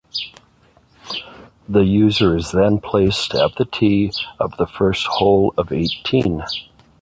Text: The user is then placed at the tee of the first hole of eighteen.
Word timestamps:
The 1.69 1.81
user 1.83 2.35
is 2.35 2.51
then 2.53 2.79
placed 2.79 3.35
at 3.35 3.57
the 3.57 3.65
tee 3.65 4.11
of 4.39 4.57
the 4.57 4.65
first 4.65 5.05
hole 5.05 5.53
of 5.59 5.71
eighteen. 5.71 6.41